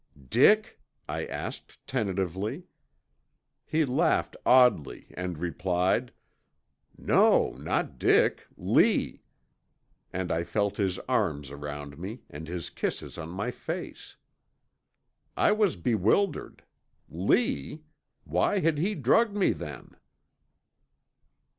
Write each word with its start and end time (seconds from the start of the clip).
"'Dick?' 0.31 0.79
I 1.07 1.27
asked, 1.27 1.77
tentatively. 1.85 2.63
"He 3.67 3.85
laughed 3.85 4.35
oddly 4.47 5.09
and 5.13 5.37
replied, 5.37 6.11
'No, 6.97 7.51
not 7.51 7.99
Dick. 7.99 8.47
Lee,' 8.57 9.21
and 10.11 10.31
I 10.31 10.43
felt 10.43 10.77
his 10.77 10.97
arms 11.07 11.51
around 11.51 11.99
me 11.99 12.23
and 12.31 12.47
his 12.47 12.71
kisses 12.71 13.19
on 13.19 13.29
my 13.29 13.51
face. 13.51 14.15
"I 15.37 15.51
was 15.51 15.75
bewildered. 15.75 16.63
Lee! 17.07 17.83
Why 18.23 18.57
had 18.57 18.79
he 18.79 18.95
drugged 18.95 19.35
me 19.37 19.51
then? 19.51 19.91